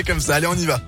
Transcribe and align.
comme 0.00 0.20
ça. 0.20 0.36
Allez, 0.36 0.46
on 0.46 0.54
y 0.54 0.64
va. 0.64 0.80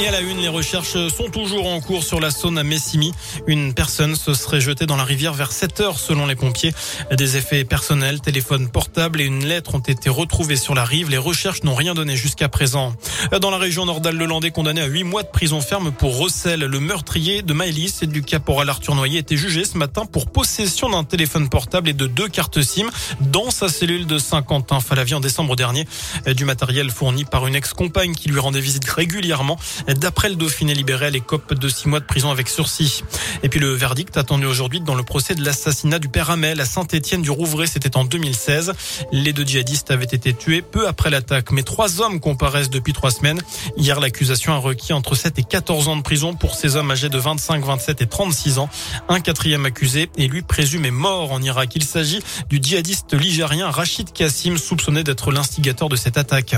Et 0.00 0.08
à 0.08 0.12
la 0.12 0.20
une, 0.22 0.38
les 0.38 0.48
recherches 0.48 0.96
sont 1.08 1.28
toujours 1.28 1.66
en 1.66 1.78
cours 1.82 2.04
sur 2.04 2.20
la 2.20 2.30
Saône 2.30 2.56
à 2.56 2.64
Messimy. 2.64 3.12
Une 3.46 3.74
personne 3.74 4.16
se 4.16 4.32
serait 4.32 4.60
jetée 4.60 4.86
dans 4.86 4.96
la 4.96 5.04
rivière 5.04 5.34
vers 5.34 5.52
7 5.52 5.80
heures 5.80 5.98
selon 5.98 6.24
les 6.24 6.36
pompiers. 6.36 6.72
Des 7.12 7.36
effets 7.36 7.64
personnels, 7.64 8.22
téléphone 8.22 8.70
portable 8.70 9.20
et 9.20 9.24
une 9.24 9.44
lettre 9.44 9.74
ont 9.74 9.80
été 9.80 10.08
retrouvés 10.08 10.56
sur 10.56 10.74
la 10.74 10.86
rive. 10.86 11.10
Les 11.10 11.18
recherches 11.18 11.64
n'ont 11.64 11.74
rien 11.74 11.92
donné 11.92 12.16
jusqu'à 12.16 12.48
présent. 12.48 12.94
Dans 13.42 13.50
la 13.50 13.58
région 13.58 13.84
nordale-le-landais, 13.84 14.52
condamné 14.52 14.80
à 14.80 14.86
8 14.86 15.04
mois 15.04 15.22
de 15.22 15.28
prison 15.28 15.60
ferme 15.60 15.92
pour 15.92 16.16
recel, 16.16 16.60
le 16.60 16.80
meurtrier 16.80 17.42
de 17.42 17.52
Maëlys 17.52 18.02
et 18.02 18.06
du 18.06 18.22
caporal 18.22 18.70
Arthur 18.70 18.94
Noyer 18.94 19.18
était 19.18 19.36
jugé 19.36 19.66
ce 19.66 19.76
matin 19.76 20.06
pour 20.06 20.30
possession 20.30 20.88
d'un 20.88 21.04
téléphone 21.04 21.50
portable 21.50 21.90
et 21.90 21.94
de 21.94 22.06
deux 22.06 22.28
cartes 22.28 22.62
SIM 22.62 22.88
dans 23.20 23.50
sa 23.50 23.68
cellule 23.68 24.06
de 24.06 24.18
Saint-Quentin-Falavier 24.18 25.16
en 25.16 25.20
décembre 25.20 25.56
dernier. 25.56 25.86
Du 26.34 26.46
matériel 26.46 26.90
fourni 26.90 27.26
par 27.26 27.46
une 27.46 27.54
ex-compagne 27.54 28.14
qui 28.14 28.30
lui 28.30 28.38
rendait 28.40 28.60
visite 28.60 28.88
régulièrement. 28.88 29.58
D'après 29.96 30.28
le 30.28 30.36
Dauphiné 30.36 30.74
libéré, 30.74 31.10
les 31.10 31.20
copes 31.20 31.54
de 31.54 31.68
six 31.68 31.88
mois 31.88 32.00
de 32.00 32.04
prison 32.04 32.30
avec 32.30 32.48
sursis. 32.48 33.02
Et 33.42 33.48
puis 33.48 33.60
le 33.60 33.72
verdict 33.72 34.16
attendu 34.16 34.46
aujourd'hui 34.46 34.80
dans 34.80 34.94
le 34.94 35.02
procès 35.02 35.34
de 35.34 35.44
l'assassinat 35.44 35.98
du 35.98 36.08
père 36.08 36.30
Hamel 36.30 36.60
à 36.60 36.64
Saint-Étienne 36.64 37.22
du 37.22 37.30
Rouvray, 37.30 37.66
c'était 37.66 37.96
en 37.96 38.04
2016. 38.04 38.72
Les 39.12 39.32
deux 39.32 39.44
djihadistes 39.44 39.90
avaient 39.90 40.04
été 40.04 40.32
tués 40.34 40.62
peu 40.62 40.86
après 40.86 41.10
l'attaque, 41.10 41.50
mais 41.50 41.62
trois 41.62 42.00
hommes 42.00 42.20
comparaissent 42.20 42.70
depuis 42.70 42.92
trois 42.92 43.10
semaines. 43.10 43.40
Hier, 43.76 44.00
l'accusation 44.00 44.52
a 44.52 44.58
requis 44.58 44.92
entre 44.92 45.14
7 45.14 45.38
et 45.38 45.44
14 45.44 45.88
ans 45.88 45.96
de 45.96 46.02
prison 46.02 46.34
pour 46.34 46.54
ces 46.54 46.76
hommes 46.76 46.90
âgés 46.90 47.08
de 47.08 47.18
25, 47.18 47.64
27 47.64 48.02
et 48.02 48.06
36 48.06 48.58
ans. 48.58 48.68
Un 49.08 49.20
quatrième 49.20 49.66
accusé 49.66 50.08
est 50.16 50.26
lui 50.26 50.42
présumé 50.42 50.90
mort 50.90 51.32
en 51.32 51.42
Irak. 51.42 51.72
Il 51.74 51.84
s'agit 51.84 52.20
du 52.48 52.58
djihadiste 52.62 53.14
ligérien 53.14 53.70
Rachid 53.70 54.12
Kassim, 54.12 54.56
soupçonné 54.56 55.04
d'être 55.04 55.32
l'instigateur 55.32 55.88
de 55.88 55.96
cette 55.96 56.18
attaque. 56.18 56.56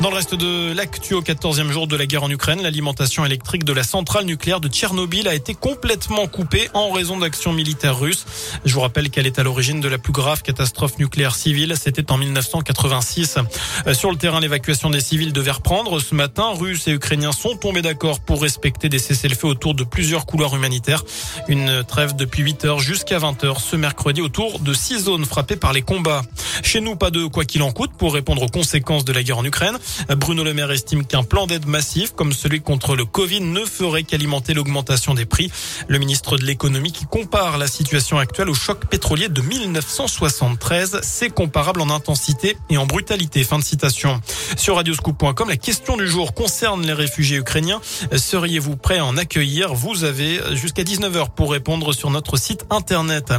Dans 0.00 0.10
le 0.10 0.16
reste 0.16 0.34
de 0.34 0.72
l'actu 0.72 1.14
au 1.14 1.22
14e 1.22 1.70
jour 1.70 1.86
de 1.86 1.96
la 1.96 2.04
guerre 2.04 2.24
en 2.24 2.30
Ukraine, 2.30 2.60
l'alimentation 2.62 3.24
électrique 3.24 3.64
de 3.64 3.72
la 3.72 3.82
centrale 3.82 4.26
nucléaire 4.26 4.60
de 4.60 4.68
Tchernobyl 4.68 5.28
a 5.28 5.34
été 5.34 5.54
complètement 5.54 6.26
coupée 6.26 6.68
en 6.74 6.90
raison 6.90 7.16
d'actions 7.16 7.52
militaires 7.52 7.98
russes. 7.98 8.26
Je 8.64 8.74
vous 8.74 8.80
rappelle 8.80 9.08
qu'elle 9.08 9.26
est 9.26 9.38
à 9.38 9.42
l'origine 9.42 9.80
de 9.80 9.88
la 9.88 9.96
plus 9.96 10.12
grave 10.12 10.42
catastrophe 10.42 10.98
nucléaire 10.98 11.34
civile. 11.34 11.74
C'était 11.80 12.10
en 12.12 12.18
1986. 12.18 13.38
Euh, 13.86 13.94
sur 13.94 14.10
le 14.10 14.16
terrain, 14.16 14.40
l'évacuation 14.40 14.90
des 14.90 15.00
civils 15.00 15.32
devait 15.32 15.52
reprendre. 15.52 15.98
Ce 16.00 16.14
matin, 16.14 16.52
Russes 16.54 16.86
et 16.86 16.92
Ukrainiens 16.92 17.32
sont 17.32 17.56
tombés 17.56 17.82
d'accord 17.82 18.20
pour 18.20 18.42
respecter 18.42 18.88
des 18.90 18.98
cessez-le-feu 18.98 19.48
autour 19.48 19.74
de 19.74 19.84
plusieurs 19.84 20.26
couloirs 20.26 20.54
humanitaires. 20.54 21.04
Une 21.48 21.82
trêve 21.84 22.14
depuis 22.14 22.42
8 22.42 22.64
heures 22.66 22.80
jusqu'à 22.80 23.18
20 23.18 23.44
heures 23.44 23.60
ce 23.60 23.76
mercredi 23.76 24.20
autour 24.20 24.58
de 24.58 24.74
six 24.74 25.04
zones 25.04 25.24
frappées 25.24 25.56
par 25.56 25.72
les 25.72 25.82
combats. 25.82 26.22
Chez 26.62 26.80
nous, 26.80 26.96
pas 26.96 27.10
de 27.10 27.24
quoi 27.26 27.44
qu'il 27.44 27.62
en 27.62 27.72
coûte 27.72 27.92
pour 27.96 28.12
répondre 28.12 28.42
aux 28.42 28.48
conséquences 28.48 29.04
de 29.04 29.12
la 29.12 29.22
guerre 29.22 29.38
en 29.38 29.44
Ukraine. 29.44 29.78
Bruno 30.16 30.44
Le 30.44 30.54
Maire 30.54 30.70
estime 30.70 31.06
qu'un 31.06 31.22
plan 31.22 31.46
d'aide 31.46 31.66
massif 31.66 32.12
comme 32.12 32.32
celui 32.32 32.60
contre 32.60 32.96
le 32.96 33.04
Covid 33.04 33.40
ne 33.40 33.64
ferait 33.64 34.02
qu'alimenter 34.02 34.54
l'augmentation 34.54 35.14
des 35.14 35.26
prix. 35.26 35.50
Le 35.88 35.98
ministre 35.98 36.36
de 36.36 36.44
l'économie 36.44 36.92
qui 36.92 37.06
compare 37.06 37.58
la 37.58 37.66
situation 37.66 38.18
actuelle 38.18 38.48
au 38.48 38.54
choc 38.54 38.86
pétrolier 38.86 39.28
de 39.28 39.40
1973, 39.40 41.00
c'est 41.02 41.30
comparable 41.30 41.80
en 41.80 41.90
intensité 41.90 42.56
et 42.70 42.76
en 42.76 42.86
brutalité. 42.86 43.44
Fin 43.44 43.58
de 43.58 43.64
citation. 43.64 44.20
Sur 44.56 44.76
radioscoop.com, 44.76 45.48
la 45.48 45.56
question 45.56 45.96
du 45.96 46.08
jour 46.08 46.34
concerne 46.34 46.86
les 46.86 46.92
réfugiés 46.92 47.38
ukrainiens. 47.38 47.80
Seriez-vous 48.14 48.76
prêt 48.76 48.98
à 48.98 49.04
en 49.04 49.16
accueillir? 49.16 49.74
Vous 49.74 50.04
avez 50.04 50.40
jusqu'à 50.52 50.82
19h 50.82 51.30
pour 51.34 51.52
répondre 51.52 51.92
sur 51.92 52.10
notre 52.10 52.36
site 52.36 52.64
internet. 52.70 53.32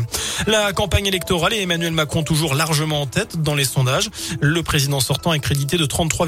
La 0.47 0.73
campagne 0.73 1.05
électorale 1.05 1.53
et 1.53 1.61
Emmanuel 1.61 1.93
Macron 1.93 2.23
toujours 2.23 2.55
largement 2.55 3.01
en 3.01 3.05
tête 3.05 3.41
dans 3.41 3.55
les 3.55 3.65
sondages. 3.65 4.09
Le 4.41 4.63
président 4.63 4.99
sortant 4.99 5.33
est 5.33 5.39
crédité 5.39 5.77
de 5.77 5.85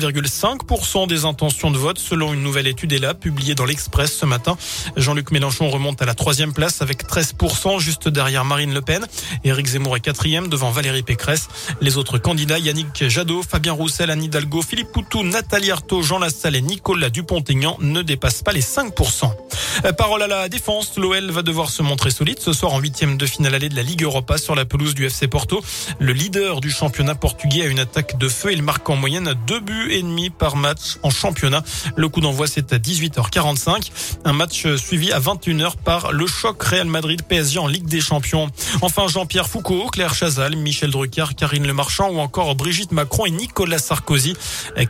33,5% 0.07 1.07
des 1.07 1.25
intentions 1.25 1.69
de 1.69 1.77
vote 1.77 1.99
selon 1.99 2.33
une 2.33 2.41
nouvelle 2.41 2.67
étude 2.67 2.93
ELA 2.93 3.13
publiée 3.13 3.55
dans 3.55 3.65
l'Express 3.65 4.15
ce 4.15 4.25
matin. 4.25 4.57
Jean-Luc 4.95 5.31
Mélenchon 5.31 5.69
remonte 5.69 6.01
à 6.01 6.05
la 6.05 6.13
troisième 6.13 6.53
place 6.53 6.81
avec 6.81 7.03
13% 7.03 7.79
juste 7.79 8.07
derrière 8.07 8.45
Marine 8.45 8.73
Le 8.73 8.81
Pen. 8.81 9.05
Éric 9.43 9.67
Zemmour 9.67 9.97
est 9.97 9.99
quatrième 9.99 10.47
devant 10.47 10.71
Valérie 10.71 11.03
Pécresse. 11.03 11.49
Les 11.81 11.97
autres 11.97 12.19
candidats 12.19 12.57
Yannick 12.57 13.09
Jadot, 13.09 13.43
Fabien 13.43 13.73
Roussel, 13.73 14.09
Anne 14.09 14.23
Hidalgo, 14.23 14.61
Philippe 14.61 14.93
Poutou, 14.93 15.23
Nathalie 15.23 15.71
Arthaud, 15.71 16.01
Jean 16.03 16.19
Lassalle 16.19 16.55
et 16.55 16.61
Nicolas 16.61 17.09
Dupont-Aignan 17.09 17.77
ne 17.81 18.01
dépassent 18.01 18.43
pas 18.43 18.53
les 18.53 18.61
5%. 18.61 19.29
Euh, 19.85 19.91
parole 19.91 20.23
à 20.23 20.27
la 20.27 20.47
défense, 20.47 20.97
l'OL 20.97 21.31
va 21.31 21.41
devoir 21.41 21.69
se 21.69 21.83
montrer 21.83 22.11
solide 22.11 22.39
ce 22.39 22.53
soir 22.53 22.73
en 22.73 22.79
huitième 22.79 23.17
de 23.17 23.25
finale 23.25 23.55
allée 23.55 23.69
de 23.69 23.75
la 23.75 23.83
Ligue 23.83 24.03
Europa 24.03 24.37
sur 24.37 24.55
la 24.55 24.63
pelouse 24.63 24.95
du 24.95 25.05
FC 25.05 25.27
Porto. 25.27 25.61
Le 25.99 26.13
leader 26.13 26.61
du 26.61 26.71
championnat 26.71 27.15
portugais 27.15 27.63
a 27.63 27.65
une 27.65 27.79
attaque 27.79 28.17
de 28.17 28.29
feu. 28.29 28.53
Il 28.53 28.63
marque 28.63 28.89
en 28.89 28.95
moyenne 28.95 29.33
deux 29.45 29.59
buts 29.59 29.96
demi 30.01 30.29
par 30.29 30.55
match 30.55 30.97
en 31.03 31.09
championnat. 31.09 31.63
Le 31.95 32.09
coup 32.09 32.21
d'envoi 32.21 32.47
c'est 32.47 32.73
à 32.73 32.77
18h45. 32.77 33.91
Un 34.25 34.33
match 34.33 34.67
suivi 34.75 35.11
à 35.11 35.19
21h 35.19 35.73
par 35.83 36.11
le 36.11 36.27
choc 36.27 36.61
Real 36.63 36.87
Madrid 36.87 37.21
PSG 37.23 37.59
en 37.59 37.67
Ligue 37.67 37.87
des 37.87 38.01
Champions. 38.01 38.49
Enfin 38.81 39.07
Jean-Pierre 39.07 39.47
Foucault, 39.47 39.87
Claire 39.87 40.13
Chazal, 40.13 40.55
Michel 40.55 40.91
Drucker, 40.91 41.25
Karine 41.35 41.65
Le 41.65 41.73
Marchand 41.73 42.09
ou 42.09 42.19
encore 42.19 42.55
Brigitte 42.55 42.91
Macron 42.91 43.25
et 43.25 43.31
Nicolas 43.31 43.79
Sarkozy. 43.79 44.35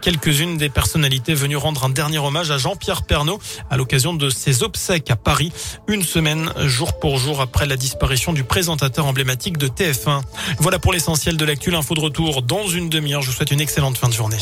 Quelques-unes 0.02 0.58
des 0.58 0.70
personnalités 0.70 1.34
venues 1.34 1.58
rendre 1.58 1.86
un 1.86 1.90
dernier 1.90 2.20
hommage 2.20 2.52
à 2.52 2.58
Jean-Pierre 2.58 3.04
Pernaud 3.04 3.40
à 3.70 3.78
l'occasion 3.78 4.14
de 4.14 4.30
ses 4.30 4.64
obsèques 4.64 5.12
à 5.12 5.16
Paris, 5.16 5.52
une 5.88 6.04
semaine 6.04 6.52
jour 6.66 7.00
pour 7.00 7.18
jour 7.18 7.42
après 7.42 7.66
la 7.66 7.78
disparition 7.78 8.34
du 8.34 8.44
présentateur 8.44 9.06
emblématique 9.06 9.58
de 9.58 9.68
TF1. 9.68 10.22
Voilà 10.60 10.80
pour 10.80 10.94
l'essentiel 10.94 11.38
de 11.38 11.46
l'actu. 11.46 11.68
Info 11.76 11.94
de 11.94 12.00
retour 12.00 12.42
dans 12.42 12.68
une 12.68 12.90
demi-heure. 12.90 13.22
Je 13.22 13.28
vous 13.28 13.36
souhaite 13.36 13.52
une 13.52 13.62
excellente 13.62 13.98
fin 13.98 14.08
de 14.08 14.14
journée. 14.14 14.38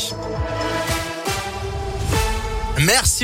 Merci 2.77 3.23